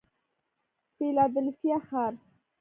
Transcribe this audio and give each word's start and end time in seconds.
فیلادلفیا 0.95 1.77
ښار 1.87 2.13